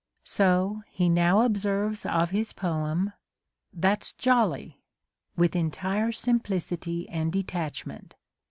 [0.25, 3.13] So he now observes of his poem,
[3.71, 4.81] "That's jolly!"
[5.37, 8.15] with entire simplicity and detachment.